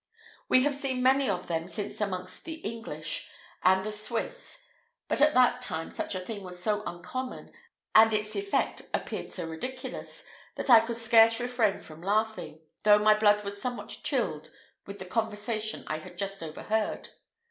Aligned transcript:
We 0.49 0.63
have 0.63 0.73
seen 0.73 1.03
many 1.03 1.29
of 1.29 1.45
them 1.45 1.67
since 1.67 2.01
amongst 2.01 2.43
the 2.43 2.53
English 2.55 3.29
and 3.61 3.85
the 3.85 3.91
Swiss, 3.91 4.65
but, 5.07 5.21
at 5.21 5.35
that 5.35 5.61
time, 5.61 5.91
such 5.91 6.15
a 6.15 6.19
thing 6.19 6.43
was 6.43 6.59
so 6.59 6.81
uncommon, 6.87 7.51
and 7.93 8.11
its 8.11 8.35
effect 8.35 8.81
appeared 8.95 9.29
so 9.31 9.45
ridiculous, 9.45 10.25
that 10.55 10.71
I 10.71 10.79
could 10.79 10.97
scarce 10.97 11.39
refrain 11.39 11.77
from 11.77 12.01
laughing, 12.01 12.61
though 12.81 12.97
my 12.97 13.13
blood 13.13 13.43
was 13.43 13.61
somewhat 13.61 13.89
chilled 14.01 14.49
with 14.87 14.97
the 14.97 15.05
conversation 15.05 15.83
I 15.85 15.99
had 15.99 16.17
just 16.17 16.41
overheard. 16.41 17.09